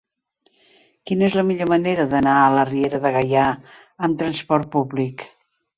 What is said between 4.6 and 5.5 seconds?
públic?